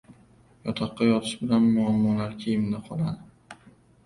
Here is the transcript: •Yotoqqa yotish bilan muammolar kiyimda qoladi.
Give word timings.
•Yotoqqa 0.67 1.03
yotish 1.11 1.33
bilan 1.41 1.67
muammolar 1.75 2.35
kiyimda 2.41 2.83
qoladi. 2.89 3.63